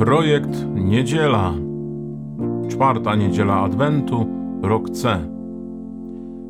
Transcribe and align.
Projekt 0.00 0.66
Niedziela. 0.74 1.52
Czwarta 2.68 3.14
niedziela 3.14 3.60
Adwentu, 3.60 4.26
rok 4.62 4.90
C. 4.90 5.28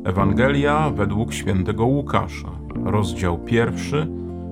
Ewangelia 0.03 0.89
według 0.89 1.33
świętego 1.33 1.85
Łukasza, 1.85 2.51
rozdział 2.85 3.37
pierwszy, 3.37 4.07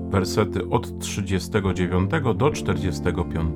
wersety 0.09 0.69
od 0.69 0.99
39 0.99 2.11
do 2.35 2.51
45. 2.51 3.55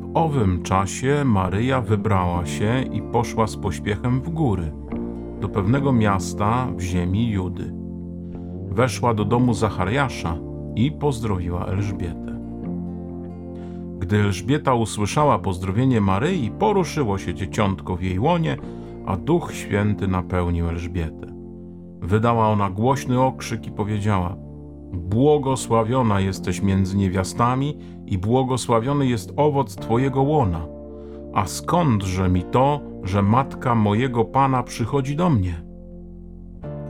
W 0.00 0.10
owym 0.14 0.62
czasie 0.62 1.24
Maryja 1.24 1.80
wybrała 1.80 2.46
się 2.46 2.82
i 2.92 3.02
poszła 3.02 3.46
z 3.46 3.56
pośpiechem 3.56 4.20
w 4.20 4.28
góry, 4.28 4.72
do 5.40 5.48
pewnego 5.48 5.92
miasta 5.92 6.66
w 6.76 6.80
ziemi 6.80 7.30
Judy. 7.30 7.72
Weszła 8.70 9.14
do 9.14 9.24
domu 9.24 9.54
Zachariasza 9.54 10.45
i 10.76 10.92
pozdrowiła 10.92 11.66
Elżbietę. 11.66 12.40
Gdy 13.98 14.16
Elżbieta 14.16 14.74
usłyszała 14.74 15.38
pozdrowienie 15.38 16.00
Maryi, 16.00 16.50
poruszyło 16.50 17.18
się 17.18 17.34
dzieciątko 17.34 17.96
w 17.96 18.02
jej 18.02 18.18
łonie, 18.18 18.56
a 19.06 19.16
Duch 19.16 19.52
Święty 19.54 20.08
napełnił 20.08 20.68
Elżbietę. 20.68 21.26
Wydała 22.00 22.48
ona 22.48 22.70
głośny 22.70 23.20
okrzyk 23.20 23.66
i 23.66 23.70
powiedziała: 23.70 24.36
Błogosławiona 24.92 26.20
jesteś 26.20 26.62
między 26.62 26.96
niewiastami 26.96 27.78
i 28.06 28.18
błogosławiony 28.18 29.06
jest 29.06 29.32
owoc 29.36 29.76
Twojego 29.76 30.22
łona. 30.22 30.66
A 31.34 31.46
skądże 31.46 32.28
mi 32.28 32.42
to, 32.42 32.80
że 33.02 33.22
matka 33.22 33.74
mojego 33.74 34.24
Pana 34.24 34.62
przychodzi 34.62 35.16
do 35.16 35.30
mnie? 35.30 35.62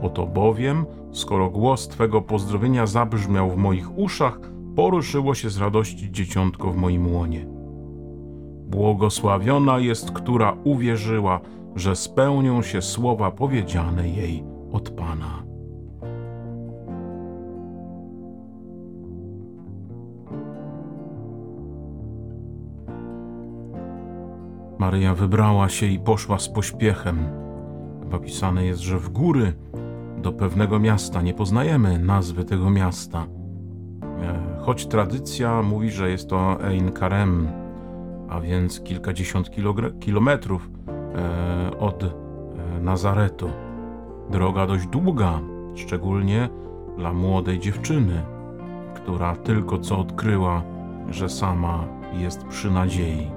Oto 0.02 0.26
bowiem, 0.26 0.86
skoro 1.16 1.50
głos 1.50 1.88
Twego 1.88 2.22
pozdrowienia 2.22 2.86
zabrzmiał 2.86 3.50
w 3.50 3.56
moich 3.56 3.98
uszach, 3.98 4.40
poruszyło 4.76 5.34
się 5.34 5.50
z 5.50 5.58
radości 5.58 6.12
dzieciątko 6.12 6.72
w 6.72 6.76
moim 6.76 7.14
łonie. 7.14 7.46
Błogosławiona 8.68 9.78
jest, 9.78 10.10
która 10.10 10.56
uwierzyła, 10.64 11.40
że 11.76 11.96
spełnią 11.96 12.62
się 12.62 12.82
słowa 12.82 13.30
powiedziane 13.30 14.08
jej 14.08 14.44
od 14.72 14.90
Pana. 14.90 15.42
Maryja 24.78 25.14
wybrała 25.14 25.68
się 25.68 25.86
i 25.86 25.98
poszła 25.98 26.38
z 26.38 26.48
pośpiechem. 26.48 27.18
Chyba 28.02 28.18
pisane 28.18 28.64
jest, 28.64 28.80
że 28.80 28.98
w 28.98 29.08
góry 29.08 29.52
do 30.26 30.32
pewnego 30.32 30.78
miasta. 30.78 31.22
Nie 31.22 31.34
poznajemy 31.34 31.98
nazwy 31.98 32.44
tego 32.44 32.70
miasta. 32.70 33.26
E, 34.22 34.58
choć 34.60 34.86
tradycja 34.86 35.62
mówi, 35.62 35.90
że 35.90 36.10
jest 36.10 36.28
to 36.30 36.60
Ein 36.64 36.92
Karem, 36.92 37.48
a 38.28 38.40
więc 38.40 38.80
kilkadziesiąt 38.80 39.50
kilometrów 40.00 40.70
e, 40.88 41.78
od 41.78 42.02
e, 42.02 42.10
Nazaretu. 42.80 43.50
Droga 44.30 44.66
dość 44.66 44.86
długa, 44.86 45.40
szczególnie 45.74 46.48
dla 46.96 47.12
młodej 47.12 47.58
dziewczyny, 47.58 48.22
która 48.94 49.36
tylko 49.36 49.78
co 49.78 49.98
odkryła, 49.98 50.62
że 51.10 51.28
sama 51.28 51.84
jest 52.12 52.44
przy 52.44 52.70
nadziei. 52.70 53.30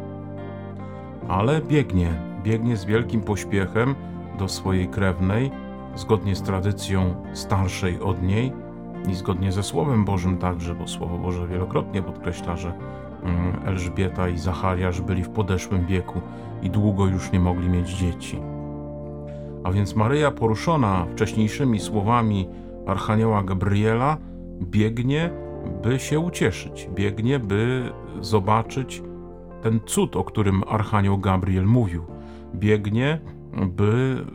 Ale 1.27 1.61
biegnie, 1.61 2.09
biegnie 2.43 2.77
z 2.77 2.85
wielkim 2.85 3.21
pośpiechem 3.21 3.95
do 4.39 4.47
swojej 4.47 4.87
krewnej, 4.87 5.51
zgodnie 5.95 6.35
z 6.35 6.41
tradycją 6.41 7.15
starszej 7.33 8.01
od 8.01 8.23
niej 8.23 8.53
i 9.09 9.15
zgodnie 9.15 9.51
ze 9.51 9.63
Słowem 9.63 10.05
Bożym 10.05 10.37
także, 10.37 10.75
bo 10.75 10.87
Słowo 10.87 11.17
Boże 11.17 11.47
wielokrotnie 11.47 12.01
podkreśla, 12.01 12.57
że 12.57 12.73
mm, 13.23 13.55
Elżbieta 13.65 14.29
i 14.29 14.37
Zachariasz 14.37 15.01
byli 15.01 15.23
w 15.23 15.29
podeszłym 15.29 15.85
wieku 15.85 16.21
i 16.61 16.69
długo 16.69 17.05
już 17.05 17.31
nie 17.31 17.39
mogli 17.39 17.69
mieć 17.69 17.89
dzieci. 17.89 18.39
A 19.63 19.71
więc 19.71 19.95
Maryja, 19.95 20.31
poruszona 20.31 21.05
wcześniejszymi 21.11 21.79
słowami 21.79 22.47
Archanioła 22.87 23.43
Gabriela, 23.43 24.17
biegnie, 24.61 25.29
by 25.83 25.99
się 25.99 26.19
ucieszyć, 26.19 26.89
biegnie, 26.95 27.39
by 27.39 27.91
zobaczyć 28.21 29.03
ten 29.61 29.79
cud, 29.85 30.15
o 30.15 30.23
którym 30.23 30.63
Archanioł 30.67 31.17
Gabriel 31.17 31.65
mówił. 31.65 32.05
Biegnie, 32.55 33.19
by 33.67 34.25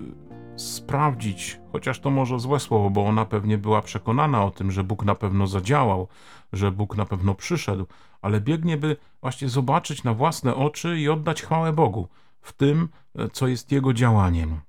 sprawdzić, 0.57 1.61
chociaż 1.73 2.01
to 2.01 2.11
może 2.11 2.41
złe 2.41 2.61
słowo, 2.61 2.91
bo 2.91 3.07
ona 3.07 3.25
pewnie 3.25 3.59
była 3.59 3.83
przekonana 3.83 4.45
o 4.45 4.51
tym, 4.51 4.73
że 4.73 4.85
Bóg 4.85 5.05
na 5.05 5.15
pewno 5.15 5.47
zadziałał, 5.47 6.09
że 6.53 6.73
Bóg 6.73 6.97
na 6.97 7.07
pewno 7.07 7.35
przyszedł, 7.35 7.87
ale 8.23 8.41
biegnie, 8.41 8.77
by 8.77 8.97
właśnie 9.21 9.49
zobaczyć 9.49 10.05
na 10.05 10.15
własne 10.15 10.55
oczy 10.55 11.01
i 11.01 11.09
oddać 11.09 11.43
chwałę 11.43 11.73
Bogu 11.73 12.09
w 12.41 12.53
tym, 12.53 12.89
co 13.33 13.49
jest 13.49 13.73
Jego 13.73 13.93
działaniem. 13.93 14.61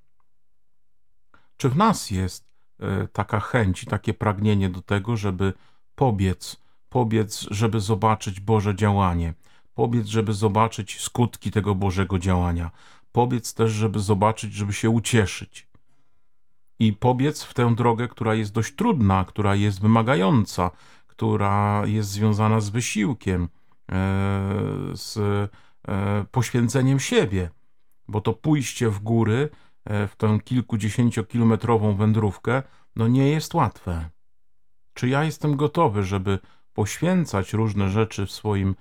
Czy 1.58 1.70
w 1.70 1.78
nas 1.78 2.12
jest 2.12 2.48
e, 2.80 3.08
taka 3.08 3.40
chęć 3.40 3.84
i 3.84 3.86
takie 3.86 4.14
pragnienie 4.14 4.70
do 4.70 4.82
tego, 4.82 5.18
żeby 5.18 5.54
pobiec, 5.96 6.58
pobiec, 6.90 7.48
żeby 7.52 7.80
zobaczyć 7.80 8.40
Boże 8.40 8.76
działanie, 8.76 9.34
pobiec, 9.74 10.08
żeby 10.08 10.34
zobaczyć 10.34 11.02
skutki 11.02 11.52
tego 11.52 11.76
Bożego 11.76 12.20
działania, 12.20 12.72
pobiec 13.12 13.54
też, 13.54 13.72
żeby 13.72 14.00
zobaczyć, 14.00 14.54
żeby 14.54 14.74
się 14.74 14.90
ucieszyć 14.90 15.68
i 16.80 16.94
pobiec 16.94 17.44
w 17.44 17.54
tę 17.54 17.76
drogę, 17.76 18.08
która 18.08 18.36
jest 18.36 18.52
dość 18.52 18.76
trudna, 18.76 19.26
która 19.26 19.56
jest 19.56 19.82
wymagająca, 19.82 20.72
która 21.08 21.84
jest 21.86 22.10
związana 22.10 22.60
z 22.60 22.70
wysiłkiem, 22.70 23.44
e, 23.44 23.48
z 24.94 25.18
e, 25.88 26.26
poświęceniem 26.32 27.00
siebie, 27.00 27.50
bo 28.08 28.22
to 28.22 28.34
pójście 28.34 28.90
w 28.90 29.00
góry, 29.00 29.50
e, 29.86 30.08
w 30.08 30.16
tę 30.16 30.40
kilkudziesięciokilometrową 30.44 31.96
wędrówkę, 31.96 32.64
no 32.96 33.08
nie 33.08 33.30
jest 33.30 33.54
łatwe. 33.54 34.10
Czy 34.94 35.10
ja 35.10 35.24
jestem 35.24 35.56
gotowy, 35.56 36.04
żeby 36.04 36.40
poświęcać 36.74 37.54
różne 37.54 37.90
rzeczy 37.90 38.26
w, 38.26 38.32
swoim, 38.32 38.76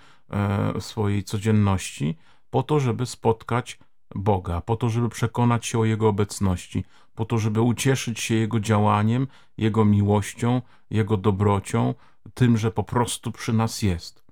w 0.74 0.82
swojej 0.82 1.24
codzienności, 1.24 2.16
po 2.50 2.62
to, 2.62 2.80
żeby 2.80 3.06
spotkać 3.06 3.78
Boga, 4.14 4.60
po 4.60 4.76
to, 4.76 4.88
żeby 4.88 5.08
przekonać 5.08 5.66
się 5.66 5.78
o 5.78 5.84
Jego 5.84 6.08
obecności, 6.08 6.84
po 7.14 7.24
to, 7.24 7.38
żeby 7.38 7.60
ucieszyć 7.60 8.20
się 8.20 8.34
Jego 8.34 8.60
działaniem, 8.60 9.26
Jego 9.58 9.84
miłością, 9.84 10.62
Jego 10.90 11.16
dobrocią, 11.16 11.94
tym, 12.34 12.56
że 12.56 12.70
po 12.70 12.84
prostu 12.84 13.32
przy 13.32 13.52
nas 13.52 13.82
jest. 13.82 14.24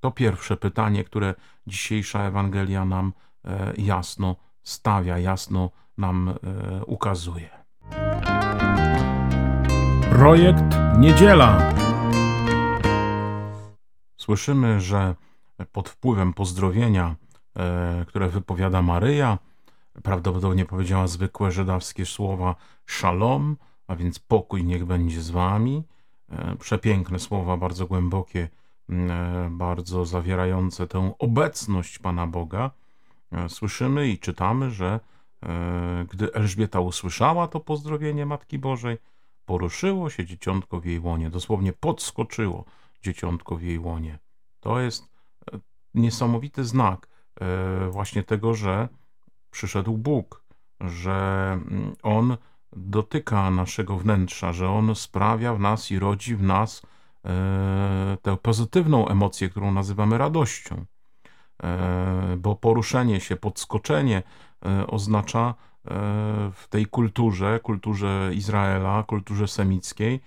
To 0.00 0.10
pierwsze 0.10 0.56
pytanie, 0.56 1.04
które 1.04 1.34
dzisiejsza 1.66 2.22
Ewangelia 2.22 2.84
nam 2.84 3.12
e, 3.44 3.72
jasno 3.78 4.36
stawia, 4.62 5.18
jasno 5.18 5.70
nam 5.98 6.28
e, 6.28 6.84
ukazuje. 6.84 7.50
Projekt 10.10 10.64
Niedziela. 10.98 11.72
Słyszymy, 14.16 14.80
że 14.80 15.14
pod 15.72 15.88
wpływem 15.88 16.32
pozdrowienia 16.32 17.16
które 18.06 18.28
wypowiada 18.28 18.82
Maryja. 18.82 19.38
Prawdopodobnie 20.02 20.64
powiedziała 20.64 21.06
zwykłe 21.06 21.52
żydowskie 21.52 22.06
słowa 22.06 22.54
szalom, 22.86 23.56
a 23.86 23.96
więc 23.96 24.18
pokój 24.18 24.64
niech 24.64 24.84
będzie 24.84 25.22
z 25.22 25.30
wami. 25.30 25.82
E, 26.30 26.56
przepiękne 26.56 27.18
słowa, 27.18 27.56
bardzo 27.56 27.86
głębokie, 27.86 28.48
e, 28.90 29.48
bardzo 29.50 30.04
zawierające 30.04 30.86
tę 30.86 31.12
obecność 31.18 31.98
Pana 31.98 32.26
Boga. 32.26 32.70
Słyszymy 33.48 34.08
i 34.08 34.18
czytamy, 34.18 34.70
że 34.70 35.00
gdy 36.10 36.34
Elżbieta 36.34 36.80
usłyszała 36.80 37.48
to 37.48 37.60
pozdrowienie 37.60 38.26
Matki 38.26 38.58
Bożej, 38.58 38.98
poruszyło 39.46 40.10
się 40.10 40.26
dzieciątko 40.26 40.80
w 40.80 40.84
jej 40.84 41.00
łonie, 41.00 41.30
dosłownie 41.30 41.72
podskoczyło 41.72 42.64
dzieciątko 43.02 43.56
w 43.56 43.62
jej 43.62 43.78
łonie. 43.78 44.18
To 44.60 44.80
jest 44.80 45.08
niesamowity 45.94 46.64
znak 46.64 47.06
E, 47.06 47.11
właśnie 47.90 48.22
tego, 48.22 48.54
że 48.54 48.88
przyszedł 49.50 49.98
Bóg, 49.98 50.44
że 50.80 51.12
mm, 51.52 51.96
On 52.02 52.36
dotyka 52.72 53.50
naszego 53.50 53.96
wnętrza, 53.96 54.52
że 54.52 54.70
On 54.70 54.94
sprawia 54.94 55.54
w 55.54 55.60
nas 55.60 55.90
i 55.90 55.98
rodzi 55.98 56.36
w 56.36 56.42
nas 56.42 56.82
e, 57.24 58.16
tę 58.22 58.36
pozytywną 58.36 59.08
emocję, 59.08 59.48
którą 59.48 59.72
nazywamy 59.72 60.18
radością. 60.18 60.84
E, 61.62 62.36
bo 62.38 62.56
poruszenie 62.56 63.20
się, 63.20 63.36
podskoczenie 63.36 64.22
oznacza 64.86 65.54
w 66.52 66.64
tej 66.70 66.86
kulturze, 66.86 67.60
kulturze 67.62 68.30
Izraela, 68.34 69.02
kulturze 69.02 69.48
semickiej, 69.48 70.20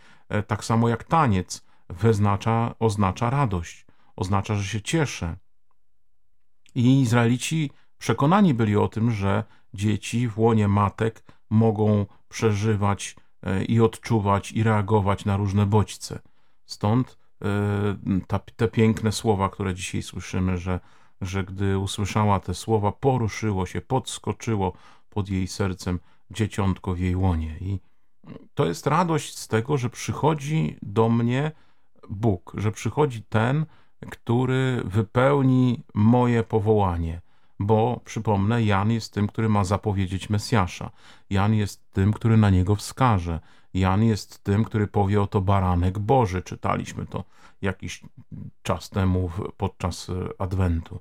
tak 0.47 0.65
samo 0.65 0.89
jak 0.89 1.03
taniec, 1.03 1.65
wyznacza, 1.89 2.75
oznacza 2.79 3.29
radość, 3.29 3.85
oznacza, 4.15 4.55
że 4.55 4.63
się 4.63 4.81
cieszę. 4.81 5.37
I 6.75 7.01
Izraelici 7.01 7.71
przekonani 7.97 8.53
byli 8.53 8.75
o 8.77 8.87
tym, 8.87 9.11
że 9.11 9.43
dzieci 9.73 10.27
w 10.27 10.39
łonie 10.39 10.67
matek 10.67 11.23
mogą 11.49 12.05
przeżywać 12.27 13.15
e, 13.43 13.63
i 13.63 13.81
odczuwać 13.81 14.51
i 14.51 14.63
reagować 14.63 15.25
na 15.25 15.37
różne 15.37 15.65
bodźce. 15.65 16.19
Stąd 16.65 17.17
ta, 18.27 18.39
te 18.39 18.67
piękne 18.67 19.11
słowa, 19.11 19.49
które 19.49 19.73
dzisiaj 19.73 20.01
słyszymy, 20.01 20.57
że, 20.57 20.79
że 21.21 21.43
gdy 21.43 21.77
usłyszała 21.77 22.39
te 22.39 22.53
słowa, 22.53 22.91
poruszyło 22.91 23.65
się, 23.65 23.81
podskoczyło 23.81 24.73
pod 25.09 25.29
jej 25.29 25.47
sercem 25.47 25.99
dzieciątko 26.31 26.93
w 26.95 26.99
jej 26.99 27.15
łonie. 27.15 27.57
I 27.61 27.79
to 28.53 28.65
jest 28.65 28.87
radość 28.87 29.37
z 29.37 29.47
tego, 29.47 29.77
że 29.77 29.89
przychodzi 29.89 30.77
do 30.81 31.09
mnie 31.09 31.51
Bóg, 32.09 32.53
że 32.57 32.71
przychodzi 32.71 33.23
ten, 33.23 33.65
który 34.05 34.81
wypełni 34.85 35.83
moje 35.93 36.43
powołanie. 36.43 37.21
Bo 37.59 38.01
przypomnę, 38.05 38.63
Jan 38.63 38.91
jest 38.91 39.13
tym, 39.13 39.27
który 39.27 39.49
ma 39.49 39.63
zapowiedzieć 39.63 40.29
Mesjasza. 40.29 40.91
Jan 41.29 41.53
jest 41.53 41.91
tym, 41.91 42.13
który 42.13 42.37
na 42.37 42.49
niego 42.49 42.75
wskaże. 42.75 43.39
Jan 43.73 44.03
jest 44.03 44.43
tym, 44.43 44.63
który 44.63 44.87
powie 44.87 45.21
oto 45.21 45.41
baranek 45.41 45.99
Boży. 45.99 46.41
Czytaliśmy 46.41 47.05
to 47.05 47.23
jakiś 47.61 48.03
czas 48.63 48.89
temu 48.89 49.29
podczas 49.57 50.11
Adwentu. 50.39 50.99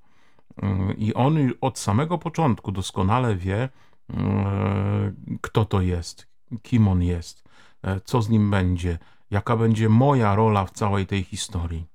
I 0.99 1.15
on 1.15 1.37
od 1.61 1.79
samego 1.79 2.19
początku 2.19 2.73
doskonale 2.73 3.37
wie, 3.37 3.69
kto 5.41 5.65
to 5.65 5.81
jest, 5.81 6.27
kim 6.63 6.89
on 6.89 7.03
jest, 7.03 7.45
co 8.05 8.23
z 8.23 8.29
nim 8.29 8.51
będzie, 8.51 8.99
jaka 9.31 9.57
będzie 9.57 9.89
moja 9.89 10.35
rola 10.35 10.65
w 10.65 10.71
całej 10.71 11.07
tej 11.07 11.23
historii. 11.23 11.87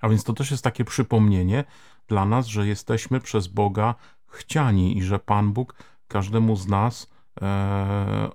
A 0.00 0.08
więc 0.08 0.24
to 0.24 0.32
też 0.32 0.50
jest 0.50 0.64
takie 0.64 0.84
przypomnienie 0.84 1.64
dla 2.08 2.24
nas, 2.24 2.46
że 2.46 2.66
jesteśmy 2.66 3.20
przez 3.20 3.48
Boga 3.48 3.94
chciani 4.26 4.98
i 4.98 5.02
że 5.02 5.18
Pan 5.18 5.52
Bóg 5.52 5.74
każdemu 6.08 6.56
z 6.56 6.66
nas 6.66 7.10
e, 7.42 8.30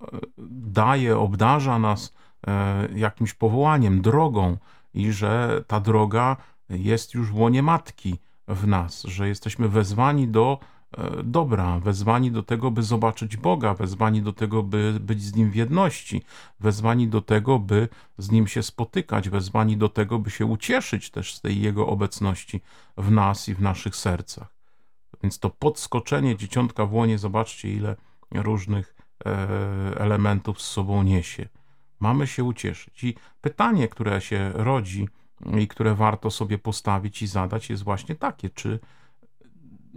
daje, 0.68 1.18
obdarza 1.18 1.80
nas 1.80 2.14
e, 2.48 2.88
jakimś 2.96 3.34
powołaniem, 3.34 4.02
drogą 4.02 4.58
i 4.94 5.12
że 5.12 5.64
ta 5.68 5.80
droga 5.80 6.38
jest 6.70 7.14
już 7.14 7.32
w 7.32 7.38
łonie 7.38 7.64
Matki 7.64 8.20
w 8.48 8.68
nas, 8.68 9.04
że 9.04 9.28
jesteśmy 9.28 9.70
wezwani 9.70 10.28
do 10.28 10.60
dobra, 11.24 11.80
wezwani 11.80 12.32
do 12.32 12.44
tego, 12.44 12.72
by 12.72 12.84
zobaczyć 12.84 13.38
Boga, 13.38 13.74
wezwani 13.74 14.22
do 14.22 14.34
tego, 14.34 14.64
by 14.64 14.98
być 15.00 15.22
z 15.24 15.36
Nim 15.36 15.52
w 15.52 15.56
jedności, 15.56 16.22
wezwani 16.60 17.08
do 17.08 17.22
tego, 17.22 17.60
by 17.60 17.88
z 18.18 18.32
Nim 18.32 18.48
się 18.48 18.64
spotykać, 18.64 19.30
wezwani 19.30 19.78
do 19.78 19.90
tego, 19.90 20.20
by 20.20 20.30
się 20.32 20.46
ucieszyć 20.46 21.10
też 21.10 21.36
z 21.36 21.42
tej 21.42 21.62
Jego 21.62 21.88
obecności 21.88 22.62
w 22.98 23.12
nas 23.12 23.50
i 23.50 23.56
w 23.56 23.62
naszych 23.62 23.96
sercach. 23.96 24.56
Więc 25.24 25.40
to 25.40 25.50
podskoczenie 25.50 26.38
dzieciątka 26.38 26.86
w 26.86 26.94
łonie, 26.94 27.18
zobaczcie, 27.18 27.74
ile 27.74 27.96
różnych 28.32 28.96
e, 29.26 29.30
elementów 30.00 30.62
z 30.62 30.72
sobą 30.72 31.04
niesie. 31.04 31.50
Mamy 32.00 32.28
się 32.28 32.44
ucieszyć. 32.44 33.04
I 33.04 33.16
pytanie, 33.42 33.88
które 33.88 34.22
się 34.22 34.52
rodzi 34.54 35.10
i 35.60 35.68
które 35.68 35.96
warto 35.96 36.32
sobie 36.32 36.58
postawić 36.58 37.22
i 37.22 37.28
zadać, 37.28 37.70
jest 37.70 37.84
właśnie 37.84 38.16
takie: 38.16 38.50
czy 38.50 38.80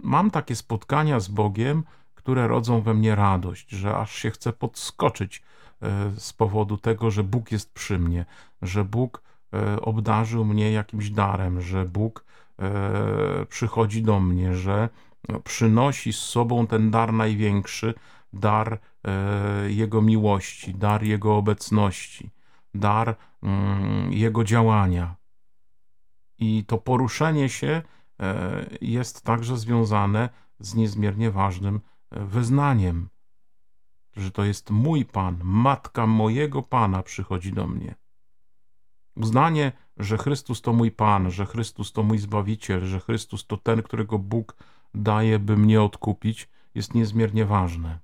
mam 0.03 0.31
takie 0.31 0.55
spotkania 0.55 1.19
z 1.19 1.27
Bogiem, 1.27 1.83
które 2.15 2.47
rodzą 2.47 2.81
we 2.81 2.93
mnie 2.93 3.15
radość, 3.15 3.69
że 3.69 3.97
aż 3.97 4.15
się 4.15 4.31
chce 4.31 4.53
podskoczyć 4.53 5.41
e, 5.81 6.11
z 6.17 6.33
powodu 6.33 6.77
tego, 6.77 7.11
że 7.11 7.23
Bóg 7.23 7.51
jest 7.51 7.73
przy 7.73 7.99
mnie, 7.99 8.25
że 8.61 8.85
Bóg 8.85 9.21
e, 9.53 9.81
obdarzył 9.81 10.45
mnie 10.45 10.71
jakimś 10.71 11.09
darem, 11.09 11.61
że 11.61 11.85
Bóg 11.85 12.25
e, 12.59 13.45
przychodzi 13.45 14.03
do 14.03 14.19
mnie, 14.19 14.55
że 14.55 14.89
przynosi 15.43 16.13
z 16.13 16.19
sobą 16.19 16.67
ten 16.67 16.91
dar 16.91 17.13
największy, 17.13 17.93
dar 18.33 18.79
Jego 19.67 20.01
miłości, 20.01 20.73
dar 20.75 21.03
Jego 21.03 21.37
obecności, 21.37 22.29
dar 22.75 23.15
mm, 23.43 24.13
Jego 24.13 24.43
działania. 24.43 25.15
I 26.39 26.63
to 26.67 26.77
poruszenie 26.77 27.49
się 27.49 27.81
jest 28.81 29.21
także 29.21 29.57
związane 29.57 30.29
z 30.59 30.75
niezmiernie 30.75 31.31
ważnym 31.31 31.81
e, 32.11 32.25
wyznaniem, 32.25 33.09
że 34.17 34.31
to 34.31 34.43
jest 34.43 34.69
mój 34.69 35.05
Pan, 35.05 35.39
matka 35.43 36.07
mojego 36.07 36.63
Pana 36.63 37.03
przychodzi 37.03 37.53
do 37.53 37.67
mnie. 37.67 37.95
Uznanie, 39.15 39.71
że 39.97 40.17
Chrystus 40.17 40.61
to 40.61 40.73
mój 40.73 40.91
Pan, 40.91 41.31
że 41.31 41.45
Chrystus 41.45 41.91
to 41.91 42.03
mój 42.03 42.17
Zbawiciel, 42.17 42.85
że 42.85 42.99
Chrystus 42.99 43.47
to 43.47 43.57
ten, 43.57 43.83
którego 43.83 44.19
Bóg 44.19 44.55
daje, 44.93 45.39
by 45.39 45.57
mnie 45.57 45.81
odkupić, 45.81 46.49
jest 46.75 46.93
niezmiernie 46.93 47.45
ważne. 47.45 47.99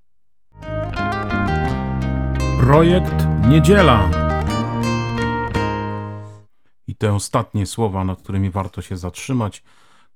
Projekt 2.59 3.25
Niedziela. 3.47 4.09
I 6.88 6.95
te 6.95 7.13
ostatnie 7.13 7.65
słowa, 7.65 8.03
nad 8.03 8.21
którymi 8.21 8.50
warto 8.50 8.81
się 8.81 8.97
zatrzymać, 8.97 9.63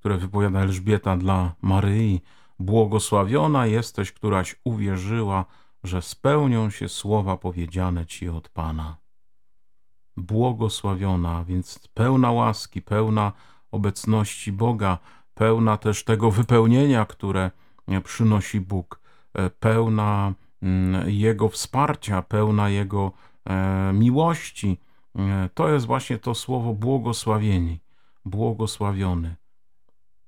które 0.00 0.18
wypowiada 0.18 0.60
Elżbieta 0.60 1.16
dla 1.16 1.54
Maryi. 1.62 2.20
Błogosławiona 2.58 3.66
jesteś, 3.66 4.12
któraś 4.12 4.56
uwierzyła, 4.64 5.44
że 5.84 6.02
spełnią 6.02 6.70
się 6.70 6.88
słowa 6.88 7.36
powiedziane 7.36 8.06
ci 8.06 8.28
od 8.28 8.48
Pana. 8.48 8.96
Błogosławiona, 10.16 11.44
więc 11.44 11.88
pełna 11.94 12.32
łaski, 12.32 12.82
pełna 12.82 13.32
obecności 13.70 14.52
Boga, 14.52 14.98
pełna 15.34 15.76
też 15.76 16.04
tego 16.04 16.30
wypełnienia, 16.30 17.04
które 17.04 17.50
przynosi 18.04 18.60
Bóg, 18.60 19.00
e, 19.34 19.50
pełna 19.50 20.32
mm, 20.62 21.10
Jego 21.10 21.48
wsparcia, 21.48 22.22
pełna 22.22 22.68
Jego 22.68 23.12
e, 23.44 23.92
miłości. 23.92 24.78
E, 25.18 25.48
to 25.54 25.68
jest 25.68 25.86
właśnie 25.86 26.18
to 26.18 26.34
słowo 26.34 26.74
błogosławieni, 26.74 27.80
błogosławiony. 28.24 29.39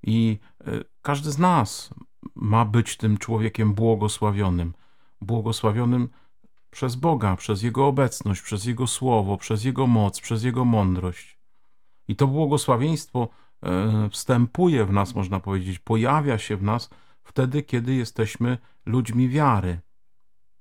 I 0.03 0.39
e, 0.61 0.65
każdy 1.03 1.31
z 1.31 1.39
nas 1.39 1.95
ma 2.35 2.65
być 2.65 2.97
tym 2.97 3.19
człowiekiem 3.19 3.75
błogosławionym. 3.75 4.75
Błogosławionym 5.21 6.09
przez 6.71 6.95
Boga, 6.95 7.37
przez 7.37 7.63
Jego 7.63 7.87
obecność, 7.87 8.43
przez 8.43 8.65
Jego 8.65 8.87
słowo, 8.87 9.37
przez 9.37 9.65
Jego 9.65 9.87
moc, 9.87 10.21
przez 10.21 10.45
Jego 10.45 10.65
mądrość. 10.65 11.39
I 12.09 12.17
to 12.17 12.27
błogosławieństwo 12.27 13.29
e, 13.63 14.09
wstępuje 14.11 14.85
w 14.85 14.93
nas, 14.93 15.15
można 15.15 15.41
powiedzieć, 15.41 15.79
pojawia 15.79 16.39
się 16.39 16.57
w 16.57 16.63
nas 16.63 16.91
wtedy, 17.23 17.63
kiedy 17.63 17.95
jesteśmy 17.95 18.59
ludźmi 18.87 19.29
wiary. 19.29 19.81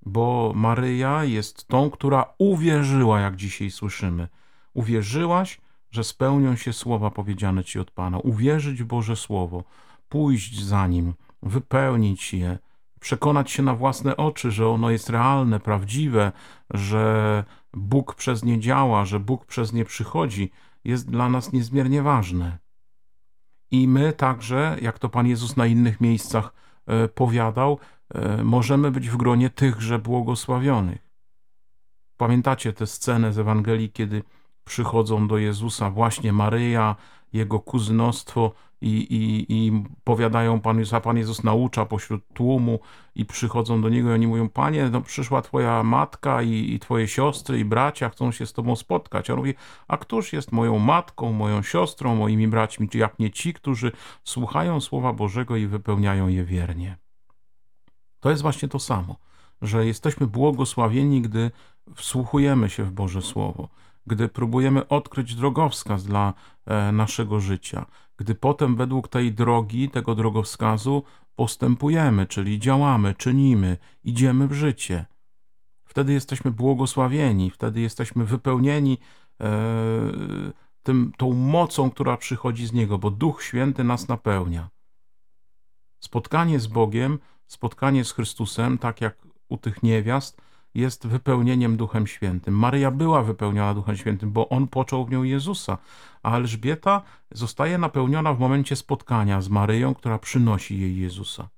Bo 0.05 0.53
Maryja 0.55 1.23
jest 1.23 1.67
tą, 1.67 1.89
która 1.89 2.33
uwierzyła, 2.37 3.19
jak 3.19 3.35
dzisiaj 3.35 3.71
słyszymy. 3.71 4.27
Uwierzyłaś, 4.73 5.61
że 5.91 6.03
spełnią 6.03 6.55
się 6.55 6.73
słowa 6.73 7.11
powiedziane 7.11 7.63
Ci 7.63 7.79
od 7.79 7.91
Pana. 7.91 8.19
Uwierzyć 8.19 8.83
w 8.83 8.85
Boże 8.85 9.15
Słowo, 9.15 9.63
pójść 10.09 10.63
za 10.63 10.87
Nim, 10.87 11.13
wypełnić 11.43 12.33
je, 12.33 12.59
przekonać 12.99 13.51
się 13.51 13.63
na 13.63 13.75
własne 13.75 14.17
oczy, 14.17 14.51
że 14.51 14.67
ono 14.67 14.89
jest 14.89 15.09
realne, 15.09 15.59
prawdziwe, 15.59 16.31
że 16.69 17.43
Bóg 17.73 18.15
przez 18.15 18.43
nie 18.43 18.59
działa, 18.59 19.05
że 19.05 19.19
Bóg 19.19 19.45
przez 19.45 19.73
nie 19.73 19.85
przychodzi, 19.85 20.51
jest 20.83 21.11
dla 21.11 21.29
nas 21.29 21.53
niezmiernie 21.53 22.01
ważne. 22.01 22.57
I 23.71 23.87
my 23.87 24.13
także, 24.13 24.77
jak 24.81 24.99
to 24.99 25.09
Pan 25.09 25.27
Jezus 25.27 25.57
na 25.57 25.65
innych 25.65 26.01
miejscach 26.01 26.53
e, 26.87 27.07
powiadał, 27.07 27.79
e, 28.13 28.43
możemy 28.43 28.91
być 28.91 29.09
w 29.09 29.17
gronie 29.17 29.49
tychże 29.49 29.99
błogosławionych. 29.99 31.11
Pamiętacie 32.17 32.73
tę 32.73 32.87
scenę 32.87 33.33
z 33.33 33.39
Ewangelii, 33.39 33.91
kiedy 33.91 34.23
przychodzą 34.65 35.27
do 35.27 35.37
Jezusa 35.37 35.89
właśnie 35.89 36.33
Maryja, 36.33 36.95
jego 37.33 37.59
kuzynostwo 37.59 38.51
i, 38.81 38.89
i, 38.89 39.45
i 39.49 39.83
powiadają 40.03 40.59
Pan 40.59 40.79
Jezus, 40.79 40.93
a 40.93 41.01
Pan 41.01 41.17
Jezus 41.17 41.43
naucza 41.43 41.85
pośród 41.85 42.27
tłumu 42.33 42.79
i 43.15 43.25
przychodzą 43.25 43.81
do 43.81 43.89
Niego 43.89 44.09
i 44.09 44.13
oni 44.13 44.27
mówią, 44.27 44.49
Panie, 44.49 44.89
no 44.89 45.01
przyszła 45.01 45.41
Twoja 45.41 45.83
matka 45.83 46.41
i, 46.41 46.73
i 46.73 46.79
Twoje 46.79 47.07
siostry 47.07 47.59
i 47.59 47.65
bracia 47.65 48.09
chcą 48.09 48.31
się 48.31 48.45
z 48.45 48.53
Tobą 48.53 48.75
spotkać. 48.75 49.29
A 49.29 49.33
on 49.33 49.39
mówi, 49.39 49.53
a 49.87 49.97
któż 49.97 50.33
jest 50.33 50.51
moją 50.51 50.79
matką, 50.79 51.33
moją 51.33 51.61
siostrą, 51.61 52.15
moimi 52.15 52.47
braćmi, 52.47 52.89
czy 52.89 52.97
jak 52.97 53.19
nie 53.19 53.31
ci, 53.31 53.53
którzy 53.53 53.91
słuchają 54.23 54.81
Słowa 54.81 55.13
Bożego 55.13 55.55
i 55.55 55.67
wypełniają 55.67 56.27
je 56.27 56.43
wiernie. 56.43 56.97
To 58.19 58.29
jest 58.29 58.41
właśnie 58.41 58.67
to 58.67 58.79
samo, 58.79 59.15
że 59.61 59.85
jesteśmy 59.85 60.27
błogosławieni, 60.27 61.21
gdy 61.21 61.51
wsłuchujemy 61.95 62.69
się 62.69 62.83
w 62.83 62.91
Boże 62.91 63.21
Słowo 63.21 63.69
gdy 64.07 64.29
próbujemy 64.29 64.87
odkryć 64.87 65.35
drogowskaz 65.35 66.03
dla 66.03 66.33
e, 66.65 66.91
naszego 66.91 67.39
życia, 67.39 67.85
gdy 68.17 68.35
potem 68.35 68.75
według 68.75 69.07
tej 69.07 69.33
drogi, 69.33 69.89
tego 69.89 70.15
drogowskazu 70.15 71.03
postępujemy, 71.35 72.25
czyli 72.25 72.59
działamy, 72.59 73.15
czynimy, 73.15 73.77
idziemy 74.03 74.47
w 74.47 74.53
życie. 74.53 75.05
Wtedy 75.85 76.13
jesteśmy 76.13 76.51
błogosławieni, 76.51 77.51
wtedy 77.51 77.81
jesteśmy 77.81 78.25
wypełnieni 78.25 78.97
e, 79.41 79.51
tym, 80.83 81.11
tą 81.17 81.33
mocą, 81.33 81.91
która 81.91 82.17
przychodzi 82.17 82.67
z 82.67 82.73
Niego, 82.73 82.97
bo 82.97 83.11
Duch 83.11 83.43
Święty 83.43 83.83
nas 83.83 84.07
napełnia. 84.07 84.69
Spotkanie 85.99 86.59
z 86.59 86.67
Bogiem, 86.67 87.19
spotkanie 87.47 88.05
z 88.05 88.11
Chrystusem, 88.11 88.77
tak 88.77 89.01
jak 89.01 89.17
u 89.49 89.57
tych 89.57 89.83
niewiast, 89.83 90.41
jest 90.75 91.07
wypełnieniem 91.07 91.77
Duchem 91.77 92.07
Świętym. 92.07 92.57
Maryja 92.57 92.91
była 92.91 93.23
wypełniona 93.23 93.73
Duchem 93.73 93.97
Świętym, 93.97 94.31
bo 94.31 94.49
on 94.49 94.67
począł 94.67 95.05
w 95.05 95.11
nią 95.11 95.23
Jezusa, 95.23 95.77
a 96.23 96.37
Elżbieta 96.37 97.01
zostaje 97.31 97.77
napełniona 97.77 98.33
w 98.33 98.39
momencie 98.39 98.75
spotkania 98.75 99.41
z 99.41 99.49
Maryją, 99.49 99.95
która 99.95 100.19
przynosi 100.19 100.79
jej 100.79 100.97
Jezusa. 100.97 101.49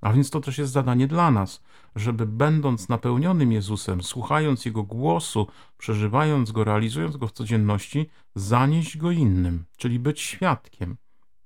A 0.00 0.12
więc 0.12 0.30
to 0.30 0.40
też 0.40 0.58
jest 0.58 0.72
zadanie 0.72 1.06
dla 1.06 1.30
nas, 1.30 1.62
żeby 1.96 2.26
będąc 2.26 2.88
napełnionym 2.88 3.52
Jezusem, 3.52 4.02
słuchając 4.02 4.64
Jego 4.64 4.82
głosu, 4.82 5.46
przeżywając 5.78 6.52
Go, 6.52 6.64
realizując 6.64 7.16
Go 7.16 7.26
w 7.26 7.32
codzienności, 7.32 8.10
zanieść 8.34 8.96
Go 8.96 9.10
innym, 9.10 9.64
czyli 9.76 9.98
być 9.98 10.20
świadkiem, 10.20 10.96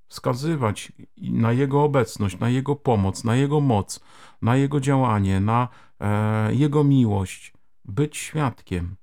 wskazywać 0.08 0.92
na 1.16 1.52
Jego 1.52 1.82
obecność, 1.82 2.38
na 2.38 2.50
Jego 2.50 2.76
pomoc, 2.76 3.24
na 3.24 3.36
Jego 3.36 3.60
moc, 3.60 4.00
na 4.42 4.56
Jego 4.56 4.80
działanie, 4.80 5.40
na 5.40 5.68
Jego 6.50 6.84
miłość, 6.84 7.52
być 7.84 8.16
świadkiem, 8.16 8.96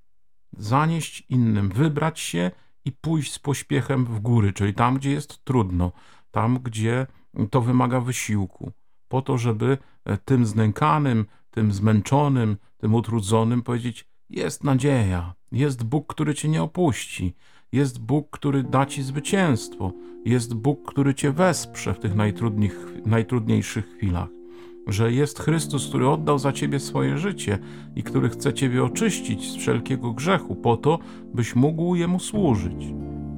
zanieść 0.58 1.26
innym, 1.30 1.70
wybrać 1.70 2.20
się 2.20 2.52
i 2.86 2.92
pójść 2.92 3.34
z 3.34 3.40
pośpiechem 3.40 4.06
w 4.06 4.20
góry, 4.20 4.54
czyli 4.54 4.74
tam, 4.74 4.98
gdzie 4.98 5.12
jest 5.12 5.44
trudno, 5.44 5.92
tam, 6.32 6.60
gdzie 6.64 7.08
to 7.52 7.62
wymaga 7.62 8.02
wysiłku 8.02 8.72
po 9.10 9.22
to, 9.22 9.38
żeby 9.38 9.78
e, 10.06 10.18
tym 10.18 10.46
znękanym, 10.46 11.26
tym 11.52 11.72
zmęczonym, 11.72 12.58
tym 12.78 12.96
utrudzonym 12.96 13.62
powiedzieć: 13.62 14.10
Jest 14.30 14.64
nadzieja, 14.64 15.34
jest 15.52 15.84
Bóg, 15.84 16.14
który 16.14 16.34
cię 16.34 16.50
nie 16.50 16.64
opuści, 16.64 17.36
jest 17.72 18.00
Bóg, 18.00 18.30
który 18.30 18.64
da 18.64 18.86
ci 18.86 19.04
zwycięstwo, 19.04 19.92
jest 20.26 20.54
Bóg, 20.54 20.92
który 20.92 21.14
cię 21.14 21.32
wesprze 21.32 21.94
w 21.94 22.00
tych 22.00 22.16
najtrudniejszych 23.06 23.90
chwilach. 23.96 24.39
Że 24.88 25.12
jest 25.12 25.40
Chrystus, 25.40 25.88
który 25.88 26.10
oddał 26.10 26.40
za 26.40 26.52
ciebie 26.52 26.80
swoje 26.80 27.18
życie 27.18 27.60
i 27.96 28.04
który 28.04 28.30
chce 28.30 28.54
ciebie 28.54 28.84
oczyścić 28.84 29.52
z 29.52 29.56
wszelkiego 29.56 30.14
grzechu, 30.14 30.56
po 30.56 30.78
to, 30.78 31.00
byś 31.34 31.56
mógł 31.56 31.96
jemu 31.96 32.20
służyć 32.20 32.94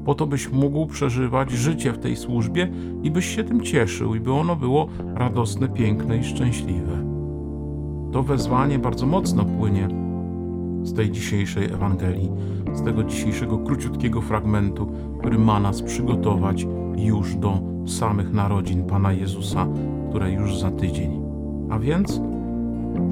po 0.05 0.15
to 0.15 0.27
byś 0.27 0.51
mógł 0.51 0.85
przeżywać 0.85 1.51
życie 1.51 1.93
w 1.93 1.97
tej 1.97 2.15
służbie 2.15 2.71
i 3.03 3.11
byś 3.11 3.35
się 3.35 3.43
tym 3.43 3.61
cieszył, 3.61 4.15
i 4.15 4.19
by 4.19 4.33
ono 4.33 4.55
było 4.55 4.87
radosne, 5.15 5.69
piękne 5.69 6.17
i 6.17 6.23
szczęśliwe. 6.23 7.05
To 8.11 8.23
wezwanie 8.23 8.79
bardzo 8.79 9.05
mocno 9.05 9.45
płynie 9.45 9.87
z 10.83 10.93
tej 10.93 11.11
dzisiejszej 11.11 11.65
Ewangelii, 11.65 12.31
z 12.73 12.83
tego 12.83 13.03
dzisiejszego 13.03 13.57
króciutkiego 13.57 14.21
fragmentu, 14.21 14.91
który 15.19 15.39
ma 15.39 15.59
nas 15.59 15.81
przygotować 15.81 16.67
już 16.97 17.35
do 17.35 17.59
samych 17.87 18.33
narodzin 18.33 18.85
Pana 18.85 19.11
Jezusa, 19.11 19.67
które 20.09 20.31
już 20.31 20.59
za 20.59 20.71
tydzień. 20.71 21.20
A 21.71 21.79
więc 21.79 22.21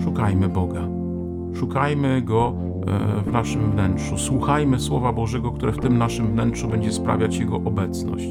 szukajmy 0.03 0.49
Boga. 0.49 0.87
Szukajmy 1.55 2.21
Go 2.21 2.53
e, 2.87 3.21
w 3.21 3.31
naszym 3.31 3.71
wnętrzu. 3.71 4.17
Słuchajmy 4.17 4.79
Słowa 4.79 5.13
Bożego, 5.13 5.51
które 5.51 5.71
w 5.71 5.77
tym 5.77 5.97
naszym 5.97 6.27
wnętrzu 6.27 6.67
będzie 6.67 6.91
sprawiać 6.91 7.37
Jego 7.37 7.55
obecność, 7.55 8.27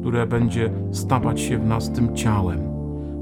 które 0.00 0.26
będzie 0.26 0.70
stawać 0.92 1.40
się 1.40 1.58
w 1.58 1.66
nas 1.66 1.92
tym 1.92 2.16
ciałem, 2.16 2.60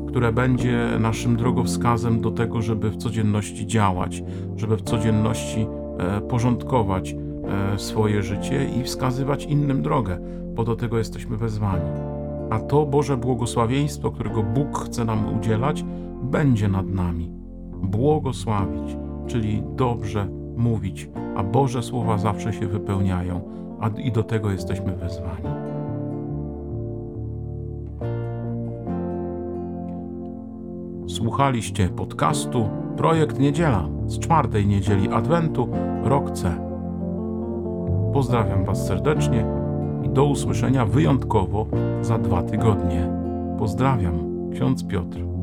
które 0.08 0.32
będzie 0.32 0.88
naszym 1.00 1.36
drogowskazem 1.36 2.20
do 2.20 2.30
tego, 2.30 2.62
żeby 2.62 2.90
w 2.90 2.96
codzienności 2.96 3.66
działać, 3.66 4.22
żeby 4.56 4.76
w 4.76 4.82
codzienności 4.82 5.66
e, 5.98 6.20
porządkować 6.20 7.14
e, 7.74 7.78
swoje 7.78 8.22
życie 8.22 8.70
i 8.80 8.84
wskazywać 8.84 9.44
innym 9.44 9.82
drogę, 9.82 10.18
bo 10.54 10.64
do 10.64 10.76
tego 10.76 10.98
jesteśmy 10.98 11.36
wezwani. 11.36 11.90
A 12.50 12.58
to 12.58 12.86
Boże 12.86 13.16
błogosławieństwo, 13.16 14.10
którego 14.10 14.42
Bóg 14.42 14.78
chce 14.78 15.04
nam 15.04 15.38
udzielać, 15.38 15.84
będzie 16.22 16.68
nad 16.68 16.86
nami. 16.86 17.32
Błogosławić 17.82 18.96
czyli 19.28 19.62
dobrze 19.76 20.28
mówić, 20.56 21.10
a 21.36 21.42
Boże 21.42 21.82
słowa 21.82 22.18
zawsze 22.18 22.52
się 22.52 22.66
wypełniają, 22.66 23.40
a 23.80 23.88
i 23.88 24.12
do 24.12 24.22
tego 24.22 24.50
jesteśmy 24.50 24.96
wezwani. 24.96 25.48
Słuchaliście 31.06 31.88
podcastu 31.88 32.68
Projekt 32.96 33.38
Niedziela 33.38 33.88
z 34.06 34.18
czwartej 34.18 34.66
niedzieli 34.66 35.08
Adwentu, 35.08 35.68
rok 36.02 36.30
C. 36.30 36.68
Pozdrawiam 38.12 38.64
Was 38.64 38.86
serdecznie 38.86 39.46
i 40.02 40.08
do 40.08 40.24
usłyszenia 40.24 40.86
wyjątkowo 40.86 41.66
za 42.02 42.18
dwa 42.18 42.42
tygodnie. 42.42 43.10
Pozdrawiam, 43.58 44.50
ksiądz 44.52 44.84
Piotr. 44.84 45.37